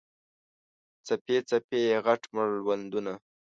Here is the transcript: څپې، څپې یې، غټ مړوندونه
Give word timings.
څپې، 1.05 1.37
څپې 1.49 1.79
یې، 1.87 1.95
غټ 2.05 2.21
مړوندونه 2.35 3.13